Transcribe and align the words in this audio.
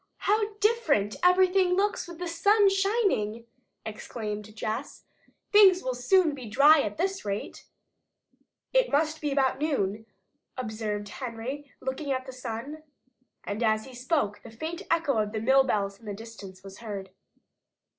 "How 0.17 0.53
different 0.55 1.15
everything 1.23 1.75
looks 1.75 2.07
with 2.07 2.17
the 2.17 2.27
sun 2.27 2.69
shining!" 2.71 3.45
exclaimed 3.85 4.55
Jess. 4.55 5.03
"Things 5.51 5.83
will 5.83 5.93
soon 5.93 6.33
be 6.33 6.47
dry 6.49 6.81
at 6.81 6.97
this 6.97 7.23
rate." 7.23 7.65
"It 8.73 8.91
must 8.91 9.21
be 9.21 9.31
about 9.31 9.59
noon," 9.59 10.07
observed 10.57 11.07
Henry, 11.07 11.71
looking 11.81 12.11
at 12.11 12.25
the 12.25 12.33
sun. 12.33 12.81
And 13.43 13.61
as 13.61 13.85
he 13.85 13.93
spoke 13.93 14.41
the 14.41 14.49
faint 14.49 14.81
echo 14.89 15.19
of 15.19 15.39
mill 15.39 15.63
bells 15.65 15.99
in 15.99 16.07
the 16.07 16.15
distance 16.15 16.63
was 16.63 16.79
heard. 16.79 17.11